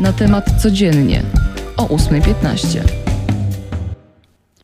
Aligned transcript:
na 0.00 0.12
temat 0.12 0.62
codziennie 0.62 1.22
o 1.76 1.86
8.15. 1.86 2.80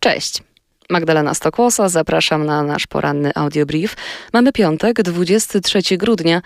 Cześć. 0.00 0.53
Magdalena 0.90 1.34
Stokłosa, 1.34 1.88
zapraszam 1.88 2.46
na 2.46 2.62
nasz 2.62 2.86
poranny 2.86 3.30
audiobrief. 3.34 3.96
Mamy 4.32 4.52
piątek, 4.52 5.02
23 5.02 5.96
grudnia 5.96 6.42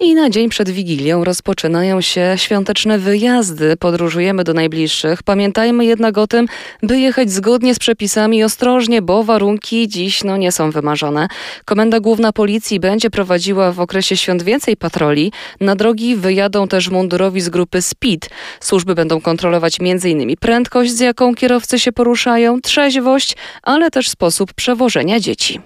i 0.00 0.14
na 0.14 0.30
dzień 0.30 0.48
przed 0.48 0.70
Wigilią 0.70 1.24
rozpoczynają 1.24 2.00
się 2.00 2.34
świąteczne 2.36 2.98
wyjazdy. 2.98 3.76
Podróżujemy 3.76 4.44
do 4.44 4.54
najbliższych. 4.54 5.22
Pamiętajmy 5.22 5.84
jednak 5.84 6.18
o 6.18 6.26
tym, 6.26 6.46
by 6.82 7.00
jechać 7.00 7.30
zgodnie 7.30 7.74
z 7.74 7.78
przepisami 7.78 8.38
i 8.38 8.44
ostrożnie, 8.44 9.02
bo 9.02 9.24
warunki 9.24 9.88
dziś 9.88 10.24
no, 10.24 10.36
nie 10.36 10.52
są 10.52 10.70
wymarzone. 10.70 11.28
Komenda 11.64 12.00
Główna 12.00 12.32
Policji 12.32 12.80
będzie 12.80 13.10
prowadziła 13.10 13.72
w 13.72 13.80
okresie 13.80 14.16
świąt 14.16 14.42
więcej 14.42 14.76
patroli. 14.76 15.32
Na 15.60 15.76
drogi 15.76 16.16
wyjadą 16.16 16.68
też 16.68 16.90
mundurowi 16.90 17.40
z 17.40 17.48
grupy 17.48 17.82
SPID. 17.82 18.30
Służby 18.60 18.94
będą 18.94 19.20
kontrolować 19.20 19.78
m.in. 19.80 20.36
prędkość, 20.36 20.92
z 20.92 21.00
jaką 21.00 21.34
kierowcy 21.34 21.78
się 21.78 21.92
poruszają, 21.92 22.60
trzeźwość, 22.60 23.36
ale 23.62 23.81
ale 23.82 23.90
też 23.90 24.08
sposób 24.08 24.52
przewożenia 24.52 25.20
dzieci. 25.20 25.60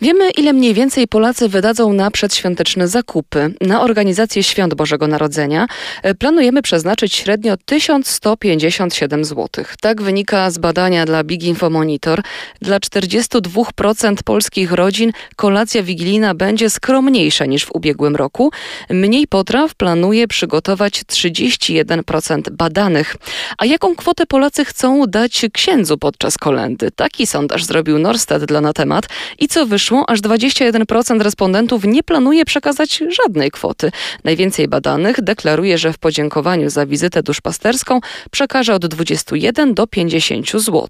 Wiemy, 0.00 0.30
ile 0.30 0.52
mniej 0.52 0.74
więcej 0.74 1.08
Polacy 1.08 1.48
wydadzą 1.48 1.92
na 1.92 2.10
przedświąteczne 2.10 2.88
zakupy. 2.88 3.54
Na 3.60 3.82
organizację 3.82 4.42
Świąt 4.42 4.74
Bożego 4.74 5.06
Narodzenia 5.06 5.66
e, 6.02 6.14
planujemy 6.14 6.62
przeznaczyć 6.62 7.14
średnio 7.14 7.56
1157 7.64 9.24
zł. 9.24 9.64
Tak 9.80 10.02
wynika 10.02 10.50
z 10.50 10.58
badania 10.58 11.06
dla 11.06 11.24
Big 11.24 11.42
Info 11.42 11.70
Monitor. 11.70 12.22
Dla 12.62 12.78
42% 12.78 14.16
polskich 14.24 14.72
rodzin 14.72 15.12
kolacja 15.36 15.82
wigilijna 15.82 16.34
będzie 16.34 16.70
skromniejsza 16.70 17.46
niż 17.46 17.64
w 17.64 17.74
ubiegłym 17.74 18.16
roku. 18.16 18.50
Mniej 18.90 19.26
potraw 19.26 19.74
planuje 19.74 20.28
przygotować 20.28 21.02
31% 21.02 22.50
badanych. 22.50 23.16
A 23.58 23.64
jaką 23.64 23.96
kwotę 23.96 24.26
Polacy 24.26 24.64
chcą 24.64 25.04
dać 25.06 25.42
księdzu 25.52 25.98
podczas 25.98 26.38
kolendy? 26.38 26.90
Taki 26.90 27.26
sondaż 27.26 27.64
zrobił 27.64 27.98
Norstat 27.98 28.44
dla 28.44 28.60
na 28.60 28.72
temat 28.72 29.08
i 29.38 29.48
co 29.48 29.66
wyszło, 29.66 30.04
aż 30.10 30.20
21% 30.20 31.20
respondentów 31.20 31.84
nie 31.84 32.02
planuje 32.02 32.44
przekazać 32.44 33.02
żadnej 33.22 33.50
kwoty. 33.50 33.90
Najwięcej 34.24 34.68
badanych 34.68 35.20
deklaruje, 35.20 35.78
że 35.78 35.92
w 35.92 35.98
podziękowaniu 35.98 36.70
za 36.70 36.86
wizytę 36.86 37.22
duszpasterską 37.22 38.00
przekaże 38.30 38.74
od 38.74 38.86
21 38.86 39.74
do 39.74 39.86
50 39.86 40.50
zł. 40.50 40.88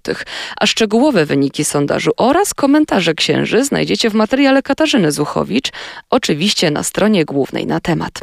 A 0.57 0.65
szczegółowe 0.65 1.25
wyniki 1.25 1.65
sondażu 1.65 2.11
oraz 2.17 2.53
komentarze 2.53 3.13
księży 3.13 3.63
znajdziecie 3.63 4.09
w 4.09 4.13
materiale 4.13 4.61
Katarzyny 4.61 5.11
Zuchowicz, 5.11 5.69
oczywiście 6.09 6.71
na 6.71 6.83
stronie 6.83 7.25
głównej 7.25 7.67
na 7.67 7.79
temat. 7.79 8.13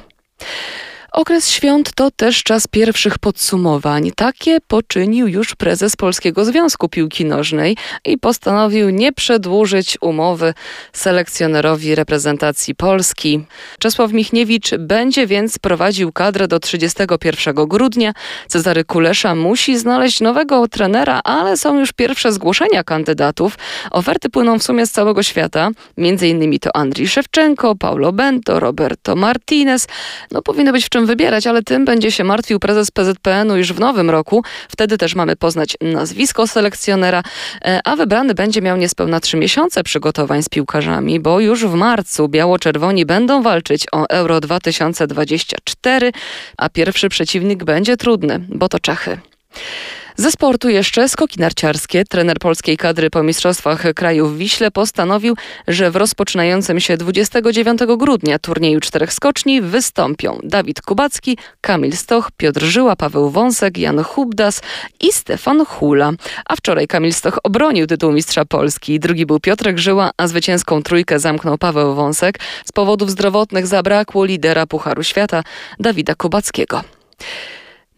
Okres 1.16 1.50
świąt 1.50 1.90
to 1.94 2.10
też 2.10 2.42
czas 2.42 2.66
pierwszych 2.66 3.18
podsumowań. 3.18 4.10
Takie 4.16 4.58
poczynił 4.60 5.28
już 5.28 5.54
prezes 5.54 5.96
Polskiego 5.96 6.44
Związku 6.44 6.88
Piłki 6.88 7.24
Nożnej 7.24 7.76
i 8.04 8.18
postanowił 8.18 8.90
nie 8.90 9.12
przedłużyć 9.12 9.98
umowy 10.00 10.54
selekcjonerowi 10.92 11.94
reprezentacji 11.94 12.74
Polski. 12.74 13.44
Czesław 13.78 14.12
Michniewicz 14.12 14.74
będzie 14.78 15.26
więc 15.26 15.58
prowadził 15.58 16.12
kadrę 16.12 16.48
do 16.48 16.60
31 16.60 17.54
grudnia. 17.54 18.12
Cezary 18.48 18.84
Kulesza 18.84 19.34
musi 19.34 19.78
znaleźć 19.78 20.20
nowego 20.20 20.68
trenera, 20.68 21.20
ale 21.24 21.56
są 21.56 21.78
już 21.78 21.92
pierwsze 21.92 22.32
zgłoszenia 22.32 22.84
kandydatów. 22.84 23.58
Oferty 23.90 24.30
płyną 24.30 24.58
w 24.58 24.62
sumie 24.62 24.86
z 24.86 24.90
całego 24.92 25.22
świata. 25.22 25.70
Między 25.96 26.28
innymi 26.28 26.60
to 26.60 26.76
Andrii 26.76 27.08
Szewczenko, 27.08 27.74
Paulo 27.74 28.12
Bento, 28.12 28.60
Roberto 28.60 29.16
Martinez. 29.16 29.86
No 30.30 30.42
powinno 30.42 30.72
być 30.72 30.84
w 30.84 30.88
czym 30.88 31.05
wybierać, 31.06 31.46
ale 31.46 31.62
tym 31.62 31.84
będzie 31.84 32.12
się 32.12 32.24
martwił 32.24 32.58
prezes 32.58 32.90
PZPN-u 32.90 33.56
już 33.56 33.72
w 33.72 33.80
nowym 33.80 34.10
roku. 34.10 34.44
Wtedy 34.68 34.98
też 34.98 35.14
mamy 35.14 35.36
poznać 35.36 35.76
nazwisko 35.80 36.46
selekcjonera, 36.46 37.22
e, 37.64 37.80
a 37.84 37.96
wybrany 37.96 38.34
będzie 38.34 38.62
miał 38.62 38.76
niespełna 38.76 39.20
trzy 39.20 39.36
miesiące 39.36 39.82
przygotowań 39.82 40.42
z 40.42 40.48
piłkarzami, 40.48 41.20
bo 41.20 41.40
już 41.40 41.66
w 41.66 41.74
marcu 41.74 42.28
biało-czerwoni 42.28 43.06
będą 43.06 43.42
walczyć 43.42 43.86
o 43.92 44.06
Euro 44.08 44.40
2024, 44.40 46.12
a 46.56 46.68
pierwszy 46.68 47.08
przeciwnik 47.08 47.64
będzie 47.64 47.96
trudny, 47.96 48.40
bo 48.48 48.68
to 48.68 48.80
Czechy. 48.80 49.18
Ze 50.18 50.30
sportu 50.30 50.68
jeszcze 50.68 51.08
skoki 51.08 51.40
narciarskie. 51.40 52.04
Trener 52.04 52.38
polskiej 52.38 52.76
kadry 52.76 53.10
po 53.10 53.22
Mistrzostwach 53.22 53.82
Kraju 53.94 54.26
w 54.26 54.38
Wiśle 54.38 54.70
postanowił, 54.70 55.36
że 55.68 55.90
w 55.90 55.96
rozpoczynającym 55.96 56.80
się 56.80 56.96
29 56.96 57.80
grudnia 57.96 58.38
turnieju 58.38 58.80
czterech 58.80 59.12
skoczni 59.12 59.60
wystąpią 59.60 60.38
Dawid 60.42 60.82
Kubacki, 60.82 61.38
Kamil 61.60 61.96
Stoch, 61.96 62.30
Piotr 62.36 62.62
Żyła, 62.62 62.96
Paweł 62.96 63.30
Wąsek, 63.30 63.78
Jan 63.78 64.02
Hubdas 64.02 64.62
i 65.00 65.12
Stefan 65.12 65.64
Hula. 65.64 66.12
A 66.48 66.56
wczoraj 66.56 66.86
Kamil 66.86 67.12
Stoch 67.12 67.38
obronił 67.42 67.86
tytuł 67.86 68.12
mistrza 68.12 68.44
Polski. 68.44 69.00
Drugi 69.00 69.26
był 69.26 69.40
Piotrek 69.40 69.78
Żyła, 69.78 70.10
a 70.16 70.28
zwycięską 70.28 70.82
trójkę 70.82 71.18
zamknął 71.18 71.58
Paweł 71.58 71.94
Wąsek. 71.94 72.38
Z 72.64 72.72
powodów 72.72 73.10
zdrowotnych 73.10 73.66
zabrakło 73.66 74.24
lidera 74.24 74.66
Pucharu 74.66 75.02
Świata 75.02 75.42
Dawida 75.78 76.14
Kubackiego. 76.14 76.82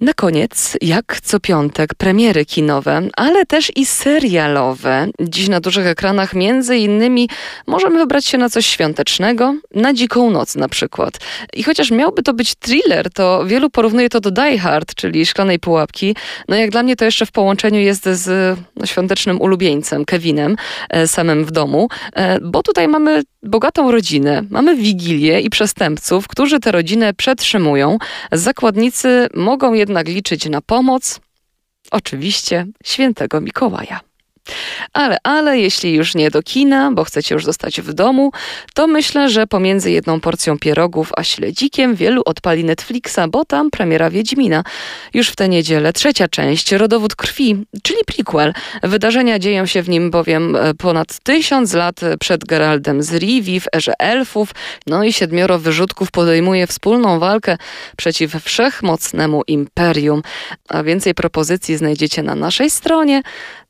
Na 0.01 0.15
koniec, 0.15 0.77
jak 0.81 1.21
co 1.23 1.41
piątek, 1.41 1.95
premiery 1.95 2.45
kinowe, 2.45 3.09
ale 3.17 3.47
też 3.47 3.73
i 3.77 3.87
serialowe. 3.87 5.09
Dziś 5.21 5.49
na 5.49 5.61
dużych 5.61 5.87
ekranach 5.87 6.35
między 6.35 6.77
innymi 6.77 7.29
możemy 7.67 7.99
wybrać 7.99 8.27
się 8.27 8.39
na 8.39 8.49
coś 8.49 8.67
świątecznego, 8.67 9.55
na 9.75 9.95
Dziką 9.95 10.31
Noc 10.31 10.57
na 10.57 10.69
przykład. 10.69 11.19
I 11.55 11.63
chociaż 11.63 11.91
miałby 11.91 12.23
to 12.23 12.35
być 12.35 12.55
thriller, 12.55 13.11
to 13.11 13.45
wielu 13.47 13.71
porównuje 13.71 14.09
to 14.09 14.21
do 14.21 14.31
Die 14.31 14.59
Hard, 14.59 14.95
czyli 14.95 15.27
Szklanej 15.27 15.59
Pułapki. 15.59 16.17
No 16.49 16.57
jak 16.57 16.71
dla 16.71 16.83
mnie 16.83 16.97
to 16.97 17.05
jeszcze 17.05 17.27
w 17.27 17.33
połączeniu 17.33 17.81
jest 17.81 18.05
z 18.05 18.59
no, 18.77 18.87
świątecznym 18.87 19.41
ulubieńcem, 19.41 20.05
Kevinem, 20.05 20.57
e, 20.91 21.09
samym 21.09 21.45
w 21.45 21.51
domu, 21.51 21.89
e, 22.13 22.41
bo 22.41 22.63
tutaj 22.63 22.89
mamy 22.89 23.23
bogatą 23.43 23.91
rodzinę, 23.91 24.43
mamy 24.51 24.77
wigilię 24.77 25.41
i 25.41 25.51
przestępców, 25.51 26.29
którzy 26.29 26.61
tę 26.61 26.73
rodzinę 26.73 27.15
przetrzymują. 27.15 27.99
Zakładnicy 28.33 29.27
mogą 29.35 29.73
jednak 29.73 29.88
liczyć 30.03 30.47
na 30.47 30.61
pomoc, 30.61 31.21
oczywiście 31.91 32.67
świętego 32.85 33.41
Mikołaja. 33.41 34.08
Ale, 34.93 35.17
ale 35.23 35.59
jeśli 35.59 35.95
już 35.95 36.15
nie 36.15 36.31
do 36.31 36.43
kina, 36.43 36.91
bo 36.93 37.05
chcecie 37.05 37.35
już 37.35 37.45
zostać 37.45 37.81
w 37.81 37.93
domu, 37.93 38.33
to 38.75 38.87
myślę, 38.87 39.31
że 39.31 39.47
pomiędzy 39.47 39.91
jedną 39.91 40.21
porcją 40.21 40.59
pierogów 40.59 41.11
a 41.17 41.25
śledzikiem 41.25 41.95
wielu 41.95 42.23
odpali 42.25 42.65
Netflixa, 42.65 43.21
bo 43.29 43.45
tam 43.45 43.71
premiera 43.71 44.11
Wiedźmina. 44.11 44.65
Już 45.15 45.29
w 45.29 45.37
tę 45.37 45.49
niedzielę 45.49 45.93
trzecia 45.93 46.29
część, 46.29 46.73
Rodowód 46.73 47.17
Krwi, 47.17 47.65
czyli 47.83 47.99
prequel. 48.07 48.53
Wydarzenia 48.83 49.39
dzieją 49.39 49.67
się 49.67 49.83
w 49.83 49.89
nim 49.89 50.11
bowiem 50.11 50.57
e, 50.57 50.75
ponad 50.75 51.19
tysiąc 51.23 51.73
lat 51.73 52.01
przed 52.21 52.45
Geraldem 52.45 53.03
z 53.03 53.15
Rivii 53.15 53.61
w 53.61 53.67
erze 53.75 53.93
elfów, 53.99 54.51
no 54.87 55.05
i 55.05 55.13
siedmioro 55.13 55.59
wyrzutków 55.59 56.11
podejmuje 56.11 56.67
wspólną 56.67 57.19
walkę 57.19 57.57
przeciw 57.97 58.45
wszechmocnemu 58.45 59.43
imperium. 59.47 60.23
A 60.69 60.83
więcej 60.83 61.15
propozycji 61.15 61.77
znajdziecie 61.77 62.23
na 62.23 62.35
naszej 62.35 62.71
stronie 62.71 63.23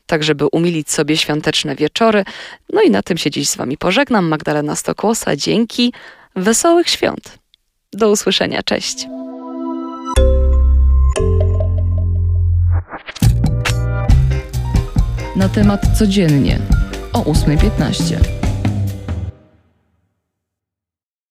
tak 0.08 0.24
żeby 0.24 0.46
umilić 0.46 0.90
sobie 0.90 1.16
świąteczne 1.16 1.74
wieczory. 1.76 2.24
No 2.72 2.82
i 2.82 2.90
na 2.90 3.02
tym 3.02 3.18
się 3.18 3.30
dziś 3.30 3.48
z 3.48 3.56
Wami 3.56 3.78
pożegnam. 3.78 4.28
Magdalena 4.28 4.76
Stokłosa, 4.76 5.36
dzięki. 5.36 5.92
Wesołych 6.36 6.88
świąt. 6.88 7.38
Do 7.92 8.10
usłyszenia. 8.10 8.62
Cześć. 8.62 9.06
Na 15.36 15.48
temat 15.48 15.98
codziennie 15.98 16.58
o 17.12 17.22
8.15. 17.22 18.37